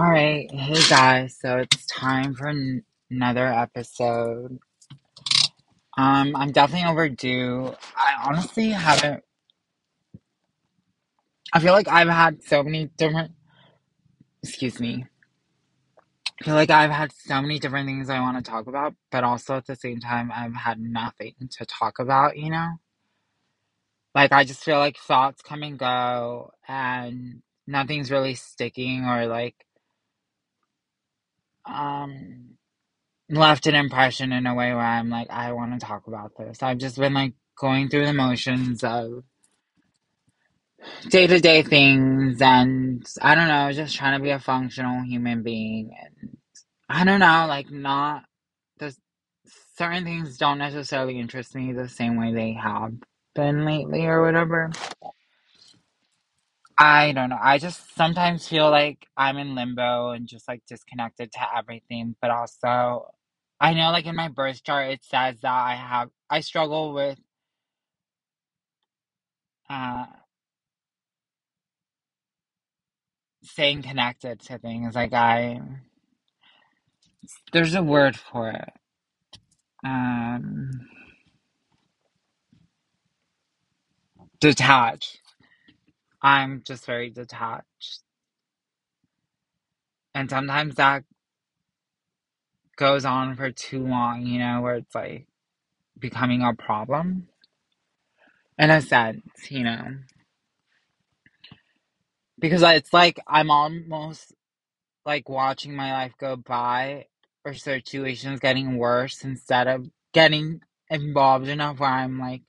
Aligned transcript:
All 0.00 0.10
right, 0.10 0.50
hey 0.50 0.80
guys, 0.88 1.36
so 1.38 1.58
it's 1.58 1.84
time 1.84 2.32
for 2.34 2.48
n- 2.48 2.84
another 3.10 3.46
episode. 3.46 4.58
Um, 5.98 6.34
I'm 6.34 6.52
definitely 6.52 6.88
overdue. 6.88 7.74
I 7.94 8.26
honestly 8.26 8.70
haven't. 8.70 9.22
I 11.52 11.60
feel 11.60 11.74
like 11.74 11.86
I've 11.86 12.08
had 12.08 12.42
so 12.42 12.62
many 12.62 12.86
different. 12.96 13.32
Excuse 14.42 14.80
me. 14.80 15.04
I 16.40 16.44
feel 16.46 16.54
like 16.54 16.70
I've 16.70 16.90
had 16.90 17.12
so 17.12 17.42
many 17.42 17.58
different 17.58 17.86
things 17.86 18.08
I 18.08 18.20
want 18.20 18.42
to 18.42 18.50
talk 18.50 18.68
about, 18.68 18.94
but 19.12 19.22
also 19.22 19.56
at 19.58 19.66
the 19.66 19.76
same 19.76 20.00
time, 20.00 20.32
I've 20.34 20.54
had 20.54 20.80
nothing 20.80 21.34
to 21.58 21.66
talk 21.66 21.98
about. 21.98 22.38
You 22.38 22.48
know, 22.52 22.68
like 24.14 24.32
I 24.32 24.44
just 24.44 24.64
feel 24.64 24.78
like 24.78 24.96
thoughts 24.96 25.42
come 25.42 25.62
and 25.62 25.78
go, 25.78 26.52
and 26.66 27.42
nothing's 27.66 28.10
really 28.10 28.34
sticking 28.34 29.04
or 29.04 29.26
like 29.26 29.56
um 31.66 32.50
left 33.30 33.66
an 33.66 33.76
impression 33.76 34.32
in 34.32 34.46
a 34.46 34.54
way 34.54 34.70
where 34.74 34.80
I'm 34.80 35.10
like, 35.10 35.30
I 35.30 35.52
want 35.52 35.78
to 35.80 35.86
talk 35.86 36.06
about 36.08 36.32
this. 36.38 36.62
I've 36.62 36.78
just 36.78 36.98
been 36.98 37.14
like 37.14 37.34
going 37.58 37.88
through 37.88 38.06
the 38.06 38.14
motions 38.14 38.84
of 38.84 39.24
day 41.10 41.26
to 41.26 41.40
day 41.40 41.62
things 41.62 42.42
and 42.42 43.06
I 43.22 43.34
don't 43.34 43.48
know, 43.48 43.72
just 43.72 43.96
trying 43.96 44.18
to 44.18 44.22
be 44.22 44.30
a 44.30 44.40
functional 44.40 45.02
human 45.02 45.42
being. 45.42 45.96
And 46.00 46.38
I 46.88 47.04
don't 47.04 47.20
know, 47.20 47.46
like, 47.48 47.70
not 47.70 48.24
the 48.78 48.94
certain 49.76 50.04
things 50.04 50.38
don't 50.38 50.58
necessarily 50.58 51.18
interest 51.20 51.54
me 51.54 51.72
the 51.72 51.88
same 51.88 52.16
way 52.18 52.34
they 52.34 52.52
have 52.54 52.94
been 53.34 53.64
lately 53.64 54.06
or 54.06 54.22
whatever. 54.22 54.70
I 56.80 57.12
don't 57.14 57.30
know. 57.30 57.40
I 57.42 57.58
just 57.58 57.96
sometimes 57.96 58.48
feel 58.48 58.70
like 58.70 59.08
I'm 59.16 59.38
in 59.38 59.56
limbo 59.56 60.10
and 60.12 60.28
just 60.28 60.48
like 60.48 60.62
disconnected 60.68 61.32
to 61.34 61.40
everything, 61.58 62.16
but 62.22 62.32
also 62.32 63.08
I 63.60 63.74
know 63.74 63.92
like 63.92 64.06
in 64.06 64.16
my 64.16 64.28
birth 64.28 64.64
chart 64.64 64.92
it 64.92 65.04
says 65.04 65.40
that 65.42 65.52
I 65.52 65.76
have 65.76 66.10
I 66.30 66.42
struggle 66.42 66.94
with 66.94 67.18
uh 69.70 70.06
staying 73.44 73.82
connected 73.82 74.40
to 74.42 74.58
things. 74.58 74.94
Like 74.96 75.14
I 75.14 75.60
there's 77.52 77.74
a 77.74 77.82
word 77.82 78.16
for 78.16 78.50
it. 78.50 78.70
Um 79.84 80.72
detached. 84.40 85.19
I'm 86.22 86.62
just 86.66 86.84
very 86.86 87.10
detached. 87.10 88.02
And 90.14 90.28
sometimes 90.28 90.74
that 90.76 91.04
goes 92.76 93.04
on 93.04 93.36
for 93.36 93.50
too 93.50 93.86
long, 93.86 94.26
you 94.26 94.38
know, 94.38 94.60
where 94.60 94.76
it's 94.76 94.94
like 94.94 95.26
becoming 95.98 96.42
a 96.42 96.54
problem 96.54 97.28
in 98.58 98.70
a 98.70 98.80
sense, 98.80 99.50
you 99.50 99.64
know. 99.64 99.96
Because 102.38 102.62
it's 102.62 102.92
like 102.92 103.20
I'm 103.26 103.50
almost 103.50 104.34
like 105.04 105.28
watching 105.28 105.74
my 105.74 105.92
life 105.92 106.12
go 106.18 106.36
by 106.36 107.06
or 107.44 107.54
situations 107.54 108.40
getting 108.40 108.76
worse 108.76 109.24
instead 109.24 109.66
of 109.68 109.88
getting 110.12 110.60
involved 110.90 111.48
enough 111.48 111.80
where 111.80 111.90
I'm 111.90 112.18
like, 112.18 112.42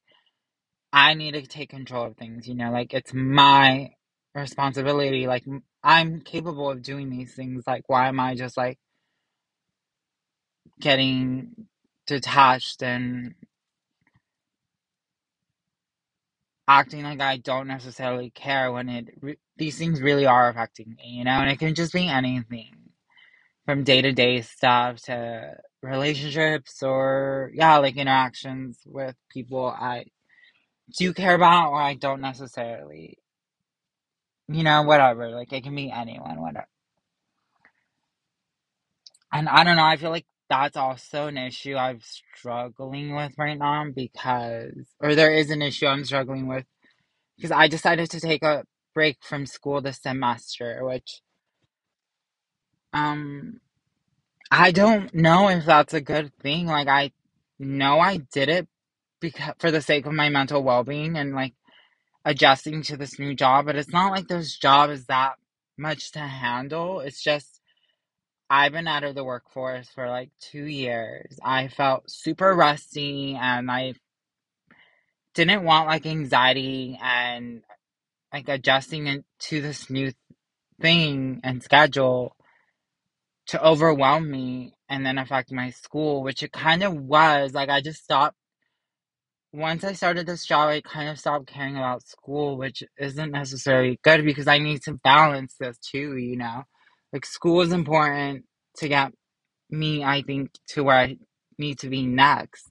I 0.93 1.13
need 1.13 1.33
to 1.33 1.43
take 1.43 1.69
control 1.69 2.05
of 2.07 2.17
things, 2.17 2.47
you 2.47 2.55
know, 2.55 2.71
like 2.71 2.93
it's 2.93 3.13
my 3.13 3.91
responsibility. 4.35 5.27
Like 5.27 5.45
I'm 5.83 6.21
capable 6.21 6.71
of 6.71 6.81
doing 6.83 7.09
these 7.09 7.33
things. 7.33 7.63
Like, 7.67 7.83
why 7.87 8.07
am 8.07 8.19
I 8.19 8.35
just 8.35 8.57
like 8.57 8.79
getting 10.81 11.67
detached 12.07 12.83
and 12.83 13.35
acting 16.67 17.03
like 17.03 17.21
I 17.21 17.37
don't 17.37 17.67
necessarily 17.67 18.31
care 18.31 18.71
when 18.73 18.89
it 18.89 19.07
re- 19.21 19.39
these 19.57 19.77
things 19.77 20.01
really 20.01 20.27
are 20.27 20.49
affecting 20.49 20.95
me, 20.97 21.09
you 21.19 21.25
know, 21.25 21.31
and 21.33 21.51
it 21.51 21.59
can 21.59 21.75
just 21.75 21.93
be 21.93 22.07
anything 22.09 22.75
from 23.65 23.83
day 23.83 24.01
to 24.03 24.13
day 24.13 24.41
stuff 24.41 25.01
to 25.03 25.55
relationships 25.83 26.83
or 26.83 27.51
yeah, 27.55 27.77
like 27.79 27.97
interactions 27.97 28.79
with 28.85 29.15
people 29.31 29.67
I 29.67 30.05
do 30.97 31.03
you 31.05 31.13
care 31.13 31.35
about 31.35 31.71
or 31.71 31.81
I 31.81 31.95
don't 31.95 32.21
necessarily, 32.21 33.17
you 34.49 34.63
know, 34.63 34.83
whatever. 34.83 35.29
Like 35.29 35.53
it 35.53 35.63
can 35.63 35.75
be 35.75 35.91
anyone, 35.91 36.41
whatever. 36.41 36.67
And 39.33 39.49
I 39.49 39.63
don't 39.63 39.77
know, 39.77 39.85
I 39.85 39.97
feel 39.97 40.11
like 40.11 40.27
that's 40.49 40.77
also 40.77 41.27
an 41.27 41.37
issue 41.37 41.75
I'm 41.75 42.01
struggling 42.35 43.15
with 43.15 43.33
right 43.37 43.57
now 43.57 43.85
because, 43.95 44.73
or 45.01 45.15
there 45.15 45.33
is 45.33 45.51
an 45.51 45.61
issue 45.61 45.87
I'm 45.87 46.05
struggling 46.05 46.47
with 46.47 46.65
because 47.37 47.51
I 47.51 47.67
decided 47.67 48.11
to 48.11 48.19
take 48.21 48.43
a 48.43 48.65
break 48.93 49.17
from 49.21 49.45
school 49.47 49.81
this 49.81 50.01
semester, 50.01 50.85
which 50.85 51.21
um 52.93 53.61
I 54.51 54.71
don't 54.71 55.13
know 55.15 55.49
if 55.49 55.65
that's 55.65 55.93
a 55.93 56.01
good 56.01 56.33
thing. 56.41 56.67
Like 56.67 56.87
I 56.89 57.11
know 57.59 57.99
I 57.99 58.17
did 58.33 58.49
it 58.49 58.67
because 59.21 59.53
for 59.59 59.71
the 59.71 59.81
sake 59.81 60.05
of 60.05 60.13
my 60.13 60.29
mental 60.29 60.61
well-being 60.63 61.15
and 61.15 61.33
like 61.33 61.53
adjusting 62.25 62.81
to 62.83 62.97
this 62.97 63.17
new 63.17 63.33
job, 63.33 63.65
but 63.65 63.77
it's 63.77 63.93
not 63.93 64.11
like 64.11 64.27
this 64.27 64.57
job 64.57 64.89
is 64.89 65.05
that 65.05 65.35
much 65.77 66.11
to 66.11 66.19
handle. 66.19 66.99
It's 66.99 67.23
just 67.23 67.61
I've 68.49 68.73
been 68.73 68.87
out 68.87 69.05
of 69.05 69.15
the 69.15 69.23
workforce 69.23 69.87
for 69.89 70.09
like 70.09 70.31
2 70.41 70.65
years. 70.65 71.39
I 71.41 71.69
felt 71.69 72.11
super 72.11 72.53
rusty 72.53 73.37
and 73.39 73.71
I 73.71 73.93
didn't 75.33 75.63
want 75.63 75.87
like 75.87 76.05
anxiety 76.05 76.99
and 77.01 77.63
like 78.33 78.49
adjusting 78.49 79.23
to 79.39 79.61
this 79.61 79.89
new 79.89 80.11
thing 80.81 81.39
and 81.43 81.63
schedule 81.63 82.35
to 83.47 83.65
overwhelm 83.65 84.29
me 84.29 84.73
and 84.89 85.05
then 85.05 85.17
affect 85.17 85.51
my 85.51 85.69
school, 85.69 86.23
which 86.23 86.43
it 86.43 86.51
kind 86.51 86.83
of 86.83 86.93
was. 86.93 87.53
Like, 87.53 87.69
I 87.69 87.81
just 87.81 88.03
stopped. 88.03 88.35
Once 89.53 89.83
I 89.83 89.93
started 89.93 90.25
this 90.27 90.45
job, 90.45 90.69
I 90.69 90.81
kind 90.81 91.09
of 91.09 91.19
stopped 91.19 91.47
caring 91.47 91.75
about 91.77 92.07
school, 92.07 92.57
which 92.57 92.83
isn't 92.97 93.31
necessarily 93.31 93.99
good 94.03 94.23
because 94.25 94.47
I 94.47 94.59
need 94.59 94.81
to 94.83 94.93
balance 95.03 95.55
this 95.59 95.77
too, 95.79 96.17
you 96.17 96.37
know? 96.37 96.63
Like, 97.11 97.25
school 97.25 97.61
is 97.61 97.73
important 97.73 98.45
to 98.77 98.87
get 98.87 99.13
me, 99.69 100.03
I 100.03 100.21
think, 100.23 100.51
to 100.69 100.83
where 100.83 100.97
I 100.97 101.17
need 101.57 101.79
to 101.79 101.89
be 101.89 102.05
next. 102.05 102.69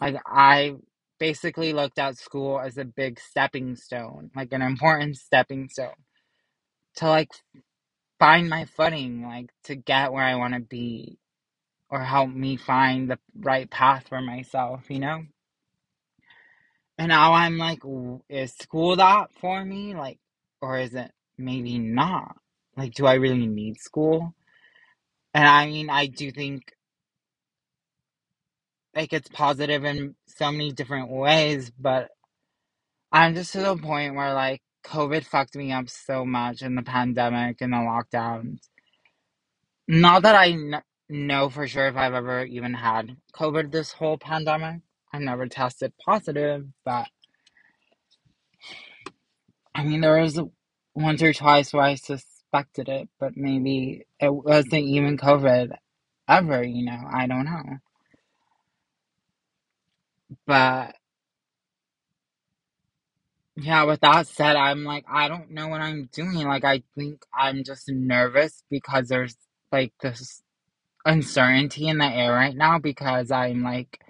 Like, 0.00 0.16
I 0.26 0.76
basically 1.20 1.72
looked 1.72 1.98
at 1.98 2.18
school 2.18 2.60
as 2.60 2.78
a 2.78 2.84
big 2.84 3.20
stepping 3.20 3.76
stone, 3.76 4.30
like 4.36 4.52
an 4.52 4.62
important 4.62 5.16
stepping 5.16 5.68
stone 5.68 5.94
to 6.96 7.08
like 7.08 7.30
find 8.18 8.48
my 8.50 8.66
footing, 8.66 9.22
like 9.24 9.50
to 9.64 9.76
get 9.76 10.12
where 10.12 10.24
I 10.24 10.36
want 10.36 10.54
to 10.54 10.60
be 10.60 11.18
or 11.90 12.00
help 12.02 12.30
me 12.30 12.56
find 12.56 13.10
the 13.10 13.18
right 13.36 13.70
path 13.70 14.08
for 14.08 14.20
myself, 14.20 14.84
you 14.90 15.00
know? 15.00 15.24
And 16.98 17.08
now 17.08 17.32
I'm 17.32 17.58
like, 17.58 17.80
is 18.28 18.54
school 18.54 18.96
that 18.96 19.28
for 19.40 19.64
me? 19.64 19.94
Like, 19.94 20.18
or 20.60 20.78
is 20.78 20.94
it 20.94 21.10
maybe 21.36 21.78
not? 21.78 22.36
Like, 22.76 22.94
do 22.94 23.06
I 23.06 23.14
really 23.14 23.46
need 23.46 23.80
school? 23.80 24.34
And 25.34 25.46
I 25.46 25.66
mean, 25.66 25.90
I 25.90 26.06
do 26.06 26.30
think 26.30 26.72
like 28.94 29.12
it's 29.12 29.28
positive 29.28 29.84
in 29.84 30.14
so 30.28 30.52
many 30.52 30.72
different 30.72 31.10
ways, 31.10 31.70
but 31.78 32.10
I'm 33.12 33.34
just 33.34 33.52
to 33.52 33.60
the 33.60 33.76
point 33.76 34.14
where 34.14 34.34
like 34.34 34.62
COVID 34.86 35.24
fucked 35.24 35.56
me 35.56 35.72
up 35.72 35.88
so 35.88 36.24
much 36.24 36.62
in 36.62 36.74
the 36.76 36.82
pandemic 36.82 37.60
and 37.60 37.72
the 37.72 37.78
lockdowns. 37.78 38.60
Not 39.88 40.22
that 40.22 40.36
I 40.36 40.52
kn- 40.52 40.82
know 41.08 41.48
for 41.50 41.66
sure 41.66 41.88
if 41.88 41.96
I've 41.96 42.14
ever 42.14 42.44
even 42.44 42.74
had 42.74 43.16
COVID 43.34 43.72
this 43.72 43.92
whole 43.92 44.18
pandemic. 44.18 44.80
I 45.14 45.18
never 45.20 45.46
tested 45.46 45.92
positive, 46.04 46.66
but 46.84 47.06
I 49.72 49.84
mean, 49.84 50.00
there 50.00 50.20
was 50.20 50.40
once 50.96 51.22
or 51.22 51.32
twice 51.32 51.72
where 51.72 51.84
I 51.84 51.94
suspected 51.94 52.88
it, 52.88 53.08
but 53.20 53.36
maybe 53.36 54.06
it 54.18 54.34
wasn't 54.34 54.74
even 54.86 55.16
COVID 55.16 55.70
ever, 56.28 56.64
you 56.64 56.84
know? 56.84 57.00
I 57.12 57.28
don't 57.28 57.44
know. 57.44 57.78
But 60.48 60.96
yeah, 63.56 63.84
with 63.84 64.00
that 64.00 64.26
said, 64.26 64.56
I'm 64.56 64.82
like, 64.82 65.04
I 65.08 65.28
don't 65.28 65.52
know 65.52 65.68
what 65.68 65.80
I'm 65.80 66.08
doing. 66.12 66.48
Like, 66.48 66.64
I 66.64 66.82
think 66.98 67.22
I'm 67.32 67.62
just 67.62 67.88
nervous 67.88 68.64
because 68.68 69.06
there's 69.08 69.36
like 69.70 69.92
this 70.02 70.42
uncertainty 71.06 71.88
in 71.88 71.98
the 71.98 72.06
air 72.06 72.32
right 72.32 72.56
now 72.56 72.80
because 72.80 73.30
I'm 73.30 73.62
like 73.62 74.00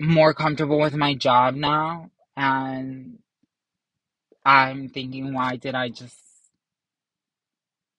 more 0.00 0.34
comfortable 0.34 0.80
with 0.80 0.94
my 0.94 1.14
job 1.14 1.54
now. 1.54 2.10
And 2.36 3.18
I'm 4.44 4.88
thinking, 4.90 5.34
why 5.34 5.56
did 5.56 5.74
I 5.74 5.90
just 5.90 6.16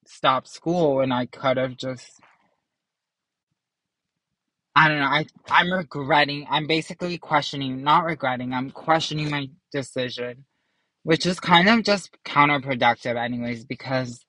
stop 0.08 0.48
school 0.48 1.02
and 1.02 1.14
I 1.14 1.26
could 1.28 1.58
have 1.58 1.78
just 1.78 2.12
I 4.76 4.90
don't 4.90 5.00
know. 5.00 5.06
I 5.06 5.28
I'm 5.50 5.74
regretting. 5.74 6.48
I'm 6.50 6.68
basically 6.68 7.20
questioning, 7.20 7.84
not 7.84 8.06
regretting. 8.06 8.54
I'm 8.54 8.72
questioning 8.72 9.30
my 9.32 9.50
decision, 9.72 10.46
which 11.04 11.26
is 11.26 11.40
kind 11.40 11.70
of 11.70 11.84
just 11.84 12.12
counterproductive 12.26 13.18
anyways 13.18 13.66
because 13.66 14.26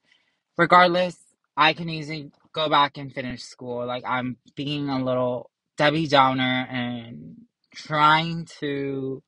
regardless, 0.59 1.19
I 1.57 1.75
can 1.75 1.91
easily 1.91 2.33
go 2.55 2.69
back 2.71 2.99
and 2.99 3.13
finish 3.13 3.43
school. 3.43 3.87
Like 3.87 4.05
I'm 4.07 4.39
being 4.57 4.89
a 4.91 5.05
little 5.05 5.51
Debbie 5.79 6.09
Downer 6.09 6.67
and 6.71 7.37
trying 7.87 8.47
to 8.61 9.23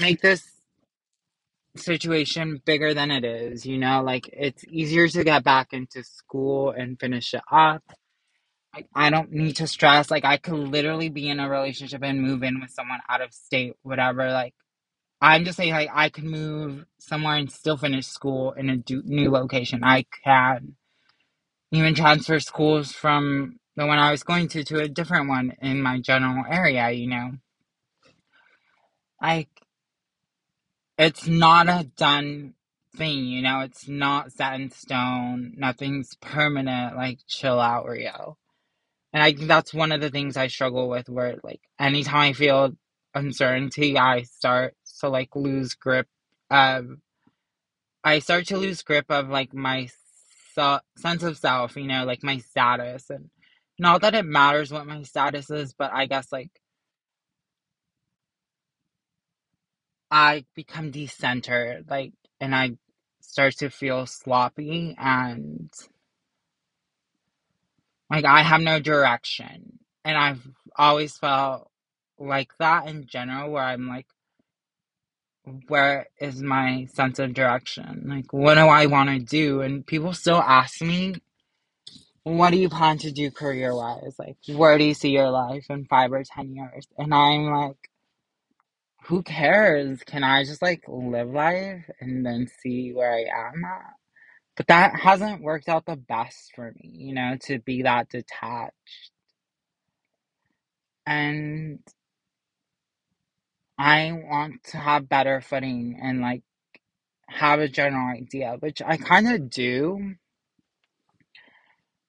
make 0.00 0.20
this 0.22 0.44
situation 1.76 2.62
bigger 2.66 2.94
than 2.94 3.10
it 3.10 3.24
is, 3.24 3.66
you 3.66 3.78
know, 3.78 4.02
like 4.02 4.28
it's 4.32 4.64
easier 4.68 5.08
to 5.08 5.24
get 5.24 5.44
back 5.44 5.72
into 5.72 6.04
school 6.04 6.70
and 6.70 7.00
finish 7.00 7.34
it 7.34 7.42
up. 7.52 7.82
Like 8.74 8.88
I 8.94 9.10
don't 9.10 9.32
need 9.32 9.56
to 9.56 9.66
stress. 9.68 10.10
Like 10.10 10.24
I 10.24 10.38
could 10.38 10.54
literally 10.58 11.10
be 11.10 11.28
in 11.28 11.40
a 11.40 11.48
relationship 11.50 12.02
and 12.04 12.22
move 12.22 12.42
in 12.44 12.60
with 12.60 12.70
someone 12.70 13.00
out 13.08 13.22
of 13.22 13.34
state, 13.34 13.74
whatever. 13.82 14.30
Like 14.32 14.54
I'm 15.20 15.44
just 15.44 15.56
saying, 15.58 15.72
like 15.72 15.90
I 15.94 16.10
can 16.10 16.28
move 16.30 16.84
somewhere 17.00 17.36
and 17.36 17.50
still 17.52 17.76
finish 17.76 18.06
school 18.06 18.52
in 18.52 18.70
a 18.70 18.76
do- 18.76 19.02
new 19.04 19.30
location. 19.30 19.84
I 19.84 20.06
can 20.24 20.76
even 21.72 21.94
transfer 21.94 22.40
schools 22.40 22.92
from 22.92 23.58
the 23.76 23.86
one 23.86 23.98
I 23.98 24.10
was 24.12 24.24
going 24.24 24.48
to 24.50 24.64
to 24.64 24.80
a 24.80 24.88
different 24.88 25.28
one 25.28 25.54
in 25.62 25.82
my 25.82 26.00
general 26.00 26.44
area. 26.50 26.90
You 26.90 27.08
know, 27.08 27.30
like 29.20 29.48
it's 30.98 31.26
not 31.26 31.68
a 31.68 31.84
done 31.96 32.54
thing, 32.96 33.24
you 33.24 33.42
know, 33.42 33.60
it's 33.60 33.88
not 33.88 34.32
set 34.32 34.60
in 34.60 34.70
stone, 34.70 35.54
nothing's 35.56 36.14
permanent, 36.20 36.96
like 36.96 37.20
chill 37.28 37.60
out, 37.60 37.86
Rio. 37.86 38.36
And 39.12 39.22
I 39.22 39.32
think 39.32 39.48
that's 39.48 39.72
one 39.72 39.92
of 39.92 40.00
the 40.00 40.10
things 40.10 40.36
I 40.36 40.48
struggle 40.48 40.88
with 40.88 41.08
where 41.08 41.38
like 41.42 41.60
anytime 41.78 42.30
I 42.30 42.32
feel 42.32 42.72
uncertainty, 43.14 43.98
I 43.98 44.22
start 44.22 44.74
to 45.00 45.08
like 45.08 45.34
lose 45.34 45.74
grip 45.74 46.08
of 46.50 46.86
I 48.04 48.18
start 48.20 48.46
to 48.48 48.58
lose 48.58 48.82
grip 48.82 49.06
of 49.10 49.28
like 49.28 49.54
my 49.54 49.88
sense 50.96 51.22
of 51.22 51.38
self, 51.38 51.76
you 51.76 51.84
know, 51.86 52.04
like 52.04 52.22
my 52.22 52.38
status. 52.38 53.10
And 53.10 53.30
not 53.78 54.02
that 54.02 54.14
it 54.14 54.24
matters 54.24 54.72
what 54.72 54.86
my 54.86 55.02
status 55.02 55.50
is, 55.50 55.72
but 55.72 55.92
I 55.92 56.06
guess 56.06 56.32
like 56.32 56.50
I 60.10 60.44
become 60.54 60.92
decentered, 60.92 61.90
like, 61.90 62.12
and 62.40 62.54
I 62.54 62.76
start 63.20 63.56
to 63.58 63.70
feel 63.70 64.06
sloppy 64.06 64.96
and 64.98 65.70
like 68.10 68.24
I 68.24 68.42
have 68.42 68.60
no 68.60 68.80
direction. 68.80 69.78
And 70.04 70.16
I've 70.16 70.46
always 70.76 71.16
felt 71.18 71.70
like 72.18 72.50
that 72.58 72.88
in 72.88 73.06
general, 73.06 73.50
where 73.50 73.64
I'm 73.64 73.88
like, 73.88 74.06
where 75.68 76.06
is 76.20 76.42
my 76.42 76.86
sense 76.92 77.18
of 77.18 77.34
direction? 77.34 78.04
Like, 78.06 78.32
what 78.32 78.54
do 78.54 78.60
I 78.62 78.86
want 78.86 79.10
to 79.10 79.18
do? 79.18 79.60
And 79.60 79.86
people 79.86 80.12
still 80.12 80.40
ask 80.40 80.80
me, 80.80 81.14
what 82.22 82.50
do 82.50 82.58
you 82.58 82.68
plan 82.68 82.98
to 82.98 83.10
do 83.10 83.30
career 83.30 83.74
wise? 83.74 84.16
Like, 84.18 84.36
where 84.46 84.76
do 84.78 84.84
you 84.84 84.94
see 84.94 85.10
your 85.10 85.30
life 85.30 85.66
in 85.70 85.86
five 85.86 86.12
or 86.12 86.22
10 86.24 86.54
years? 86.54 86.86
And 86.98 87.14
I'm 87.14 87.46
like, 87.46 87.90
who 89.08 89.22
cares? 89.22 90.02
Can 90.04 90.24
I 90.24 90.44
just 90.44 90.62
like 90.62 90.84
live 90.88 91.30
life 91.30 91.90
and 92.00 92.26
then 92.26 92.48
see 92.62 92.92
where 92.92 93.12
I 93.12 93.48
am 93.48 93.64
at? 93.64 93.94
But 94.56 94.68
that 94.68 95.00
hasn't 95.00 95.42
worked 95.42 95.68
out 95.68 95.86
the 95.86 95.96
best 95.96 96.52
for 96.54 96.72
me, 96.72 96.90
you 96.92 97.14
know, 97.14 97.36
to 97.44 97.58
be 97.60 97.82
that 97.82 98.10
detached. 98.10 99.12
And 101.06 101.80
I 103.78 104.12
want 104.12 104.64
to 104.72 104.78
have 104.78 105.08
better 105.08 105.40
footing 105.40 105.98
and 106.02 106.20
like 106.20 106.42
have 107.28 107.60
a 107.60 107.68
general 107.68 108.14
idea, 108.16 108.56
which 108.60 108.82
I 108.82 108.96
kind 108.98 109.28
of 109.30 109.50
do. 109.50 110.14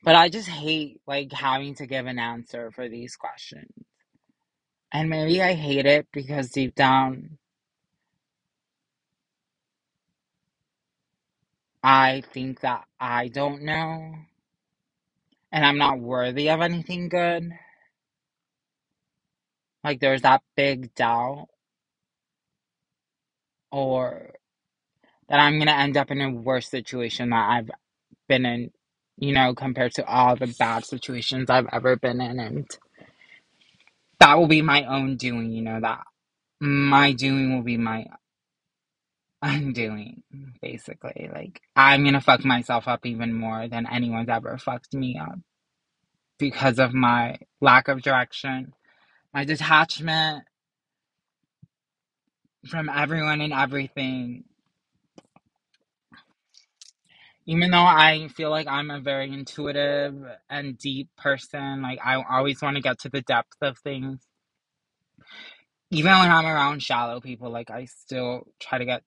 But 0.04 0.16
I 0.16 0.30
just 0.30 0.50
hate 0.50 1.02
like 1.08 1.32
having 1.34 1.76
to 1.76 1.88
give 1.88 2.08
an 2.08 2.20
answer 2.20 2.72
for 2.72 2.90
these 2.90 3.16
questions. 3.16 3.72
And 4.94 5.10
maybe 5.10 5.42
I 5.42 5.54
hate 5.54 5.86
it 5.86 6.08
because 6.14 6.50
deep 6.52 6.76
down 6.76 7.38
I 11.84 12.24
think 12.34 12.62
that 12.62 12.86
I 13.00 13.30
don't 13.30 13.64
know 13.64 14.16
and 15.52 15.66
I'm 15.66 15.78
not 15.80 16.00
worthy 16.00 16.50
of 16.50 16.62
anything 16.62 17.10
good. 17.10 17.52
Like 19.84 20.00
there's 20.02 20.24
that 20.24 20.44
big 20.58 20.94
doubt 20.96 21.48
or 23.72 24.34
that 25.30 25.40
I'm 25.40 25.60
gonna 25.60 25.72
end 25.72 25.98
up 25.98 26.12
in 26.12 26.22
a 26.22 26.32
worse 26.32 26.70
situation 26.70 27.32
that 27.32 27.50
I've 27.50 27.72
been 28.30 28.46
in, 28.46 28.72
you 29.18 29.34
know, 29.34 29.56
compared 29.56 29.94
to 29.96 30.06
all 30.08 30.36
the 30.38 30.56
bad 30.60 30.86
situations 30.86 31.50
I've 31.50 31.68
ever 31.74 31.98
been 31.98 32.22
in 32.22 32.40
and 32.40 32.68
that 34.20 34.38
will 34.38 34.48
be 34.48 34.62
my 34.62 34.84
own 34.86 35.18
doing, 35.18 35.52
you 35.52 35.62
know, 35.64 35.80
that 35.82 36.04
my 36.62 37.14
doing 37.14 37.56
will 37.56 37.64
be 37.64 37.78
my 37.78 38.08
undoing, 39.42 40.24
basically. 40.62 41.30
Like 41.34 41.62
I'm 41.76 42.04
gonna 42.06 42.22
fuck 42.22 42.46
myself 42.46 42.88
up 42.88 43.06
even 43.06 43.34
more 43.34 43.68
than 43.68 43.88
anyone's 43.92 44.30
ever 44.30 44.58
fucked 44.58 44.94
me 44.94 45.18
up 45.22 45.40
because 46.40 46.80
of 46.80 46.94
my 46.94 47.40
lack 47.62 47.88
of 47.88 48.02
direction, 48.02 48.74
my 49.34 49.46
detachment 49.46 50.46
from 52.70 52.90
everyone 52.90 53.42
and 53.42 53.54
everything. 53.54 54.46
Even 57.50 57.72
though 57.72 57.80
I 57.80 58.28
feel 58.28 58.52
like 58.52 58.68
I'm 58.68 58.92
a 58.92 59.00
very 59.00 59.34
intuitive 59.34 60.16
and 60.52 60.78
deep 60.78 61.10
person, 61.18 61.82
like 61.82 61.98
I 62.06 62.24
always 62.30 62.62
want 62.62 62.76
to 62.76 62.82
get 62.84 63.00
to 63.00 63.10
the 63.10 63.24
depth 63.24 63.58
of 63.64 63.80
things. 63.80 64.20
Even 65.90 66.12
when 66.12 66.30
I'm 66.30 66.46
around 66.46 66.84
shallow 66.84 67.20
people, 67.20 67.50
like 67.50 67.72
I 67.72 67.86
still 67.86 68.46
try 68.60 68.78
to 68.78 68.86
get 68.86 69.02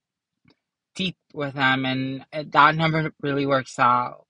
deep 0.96 1.16
with 1.32 1.54
them, 1.54 1.86
and 1.86 2.26
uh, 2.32 2.42
that 2.50 2.74
never 2.74 3.12
really 3.20 3.46
works 3.46 3.78
out. 3.78 4.26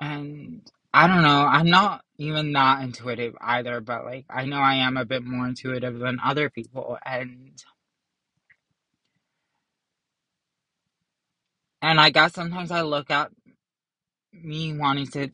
And 0.00 0.68
I 0.92 1.06
don't 1.06 1.22
know, 1.22 1.46
I'm 1.46 1.68
not 1.70 2.02
even 2.18 2.52
that 2.54 2.82
intuitive 2.82 3.36
either, 3.40 3.80
but 3.80 4.04
like 4.04 4.26
I 4.28 4.46
know 4.46 4.58
I 4.58 4.74
am 4.74 4.96
a 4.96 5.04
bit 5.04 5.22
more 5.24 5.46
intuitive 5.46 6.00
than 6.00 6.18
other 6.24 6.50
people, 6.50 6.98
and 7.06 7.62
And 11.82 12.00
I 12.00 12.10
guess 12.10 12.34
sometimes 12.34 12.70
I 12.70 12.82
look 12.82 13.10
at 13.10 13.30
me 14.32 14.72
wanting 14.76 15.08
to 15.08 15.30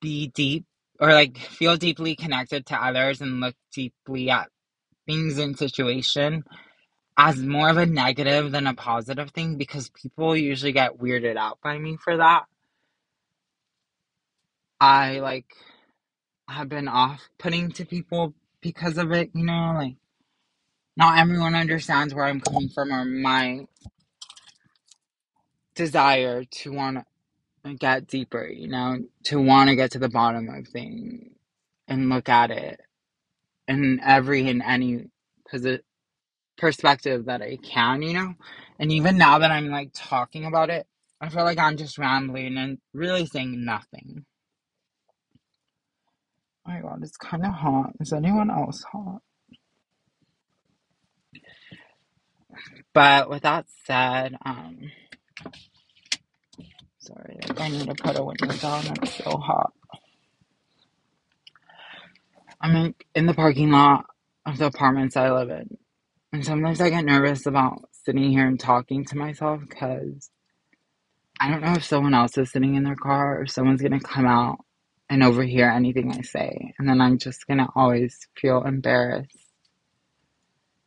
be 0.00 0.28
deep 0.28 0.66
or 0.98 1.12
like 1.12 1.38
feel 1.38 1.76
deeply 1.76 2.16
connected 2.16 2.66
to 2.66 2.82
others 2.84 3.20
and 3.20 3.40
look 3.40 3.54
deeply 3.74 4.30
at 4.30 4.48
things 5.06 5.38
and 5.38 5.58
situation 5.58 6.44
as 7.16 7.38
more 7.38 7.68
of 7.68 7.76
a 7.76 7.86
negative 7.86 8.50
than 8.52 8.66
a 8.66 8.74
positive 8.74 9.30
thing 9.30 9.56
because 9.56 9.90
people 9.90 10.36
usually 10.36 10.72
get 10.72 10.98
weirded 10.98 11.36
out 11.36 11.58
by 11.62 11.78
me 11.78 11.98
for 12.02 12.16
that. 12.16 12.44
I 14.80 15.20
like 15.20 15.46
have 16.48 16.68
been 16.68 16.88
off 16.88 17.28
putting 17.38 17.70
to 17.72 17.84
people 17.84 18.34
because 18.62 18.98
of 18.98 19.12
it, 19.12 19.30
you 19.34 19.44
know, 19.44 19.74
like 19.76 19.96
not 20.96 21.18
everyone 21.18 21.54
understands 21.54 22.14
where 22.14 22.24
I'm 22.24 22.40
coming 22.40 22.70
from 22.70 22.92
or 22.92 23.04
my 23.04 23.66
desire 25.80 26.44
to 26.44 26.72
want 26.72 26.98
to 27.64 27.74
get 27.74 28.06
deeper, 28.06 28.46
you 28.46 28.68
know, 28.68 28.98
to 29.24 29.40
want 29.40 29.70
to 29.70 29.76
get 29.76 29.92
to 29.92 29.98
the 29.98 30.10
bottom 30.10 30.48
of 30.50 30.68
things 30.68 31.24
and 31.88 32.10
look 32.10 32.28
at 32.28 32.50
it 32.50 32.80
in 33.68 34.00
every 34.04 34.48
and 34.48 34.62
any 34.62 35.06
posi- 35.52 35.80
perspective 36.58 37.26
that 37.26 37.42
I 37.42 37.58
can, 37.62 38.02
you 38.02 38.14
know? 38.14 38.34
And 38.78 38.92
even 38.92 39.18
now 39.18 39.38
that 39.38 39.50
I'm 39.50 39.68
like 39.70 39.92
talking 39.94 40.44
about 40.44 40.70
it, 40.70 40.86
I 41.20 41.30
feel 41.30 41.44
like 41.44 41.58
I'm 41.58 41.78
just 41.78 41.98
rambling 41.98 42.58
and 42.58 42.78
really 42.94 43.26
saying 43.26 43.64
nothing. 43.64 44.26
Oh 46.66 46.72
my 46.72 46.80
god, 46.80 47.00
it's 47.02 47.16
kind 47.16 47.44
of 47.46 47.54
hot. 47.54 47.92
Is 48.00 48.12
anyone 48.12 48.50
else 48.50 48.84
hot? 48.92 49.22
But 52.94 53.30
with 53.30 53.42
that 53.42 53.66
said, 53.86 54.36
um, 54.44 54.90
sorry, 57.12 57.38
I 57.58 57.68
need 57.68 57.88
to 57.88 57.94
put 57.94 58.18
a 58.18 58.24
window 58.24 58.46
down. 58.56 58.84
It's 59.02 59.16
so 59.16 59.36
hot. 59.36 59.72
I'm 62.60 62.76
in, 62.76 62.94
in 63.14 63.26
the 63.26 63.34
parking 63.34 63.70
lot 63.70 64.06
of 64.46 64.58
the 64.58 64.66
apartments 64.66 65.16
I 65.16 65.30
live 65.30 65.50
in, 65.50 65.78
and 66.32 66.44
sometimes 66.44 66.80
I 66.80 66.90
get 66.90 67.04
nervous 67.04 67.46
about 67.46 67.88
sitting 68.04 68.30
here 68.30 68.46
and 68.46 68.60
talking 68.60 69.04
to 69.06 69.16
myself 69.16 69.60
because 69.68 70.30
I 71.40 71.50
don't 71.50 71.62
know 71.62 71.72
if 71.74 71.84
someone 71.84 72.14
else 72.14 72.36
is 72.36 72.50
sitting 72.50 72.74
in 72.74 72.84
their 72.84 72.96
car 72.96 73.40
or 73.40 73.46
someone's 73.46 73.82
gonna 73.82 74.00
come 74.00 74.26
out 74.26 74.58
and 75.08 75.22
overhear 75.22 75.70
anything 75.70 76.12
I 76.12 76.22
say. 76.22 76.74
And 76.78 76.88
then 76.88 77.00
I'm 77.00 77.18
just 77.18 77.46
gonna 77.46 77.68
always 77.74 78.28
feel 78.36 78.62
embarrassed 78.62 79.36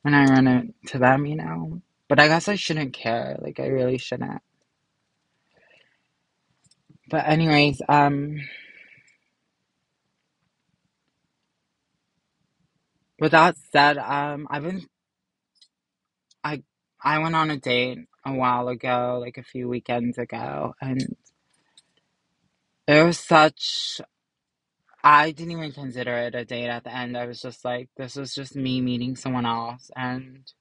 when 0.04 0.14
I 0.14 0.26
run 0.26 0.48
into 0.48 1.00
them, 1.00 1.26
you 1.26 1.36
know? 1.38 1.82
But 2.08 2.20
I 2.20 2.28
guess 2.28 2.48
I 2.48 2.56
shouldn't 2.56 2.94
care. 2.94 3.38
Like, 3.42 3.60
I 3.60 3.68
really 3.68 3.98
shouldn't. 3.98 4.42
But, 7.10 7.28
anyways, 7.28 7.82
um, 7.90 8.38
with 13.20 13.32
that 13.34 13.58
said, 13.72 13.98
um, 13.98 14.48
I've 14.50 14.64
been, 14.64 14.86
I, 16.44 16.64
I 17.04 17.20
went 17.20 17.36
on 17.36 17.52
a 17.52 17.58
date 17.58 18.00
a 18.26 18.34
while 18.34 18.70
ago, 18.70 19.20
like 19.22 19.38
a 19.38 19.44
few 19.44 19.70
weekends 19.70 20.18
ago, 20.18 20.76
and 20.82 21.16
it 22.88 23.04
was 23.06 23.20
such, 23.20 24.02
I 25.04 25.32
didn't 25.32 25.52
even 25.54 25.72
consider 25.74 26.14
it 26.18 26.36
a 26.36 26.46
date 26.46 26.70
at 26.70 26.84
the 26.86 26.96
end. 26.96 27.18
I 27.18 27.26
was 27.28 27.42
just 27.42 27.66
like, 27.66 27.90
this 27.98 28.16
was 28.16 28.36
just 28.36 28.56
me 28.56 28.82
meeting 28.82 29.16
someone 29.16 29.46
else 29.46 29.92
and 29.96 30.52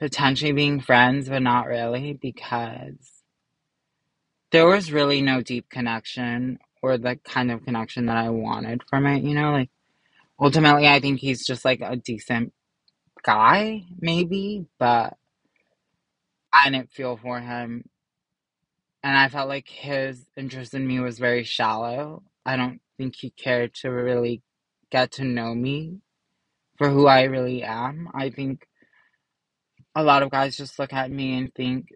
potentially 0.00 0.52
being 0.52 0.80
friends, 0.80 1.28
but 1.28 1.42
not 1.42 1.66
really 1.68 2.14
because 2.14 3.19
there 4.52 4.66
was 4.66 4.92
really 4.92 5.20
no 5.22 5.42
deep 5.42 5.68
connection 5.70 6.58
or 6.82 6.98
the 6.98 7.16
kind 7.24 7.50
of 7.50 7.64
connection 7.64 8.06
that 8.06 8.16
I 8.16 8.30
wanted 8.30 8.82
from 8.88 9.06
it, 9.06 9.22
you 9.22 9.34
know? 9.34 9.52
Like, 9.52 9.70
ultimately, 10.38 10.88
I 10.88 11.00
think 11.00 11.20
he's 11.20 11.46
just 11.46 11.64
like 11.64 11.80
a 11.82 11.96
decent 11.96 12.52
guy, 13.22 13.84
maybe, 14.00 14.66
but 14.78 15.16
I 16.52 16.70
didn't 16.70 16.92
feel 16.92 17.16
for 17.16 17.40
him. 17.40 17.84
And 19.02 19.16
I 19.16 19.28
felt 19.28 19.48
like 19.48 19.68
his 19.68 20.26
interest 20.36 20.74
in 20.74 20.86
me 20.86 21.00
was 21.00 21.18
very 21.18 21.44
shallow. 21.44 22.22
I 22.44 22.56
don't 22.56 22.80
think 22.98 23.16
he 23.16 23.30
cared 23.30 23.74
to 23.76 23.90
really 23.90 24.42
get 24.90 25.12
to 25.12 25.24
know 25.24 25.54
me 25.54 26.00
for 26.76 26.90
who 26.90 27.06
I 27.06 27.22
really 27.24 27.62
am. 27.62 28.08
I 28.14 28.30
think 28.30 28.66
a 29.94 30.02
lot 30.02 30.22
of 30.22 30.30
guys 30.30 30.56
just 30.56 30.78
look 30.78 30.92
at 30.92 31.10
me 31.10 31.38
and 31.38 31.54
think 31.54 31.88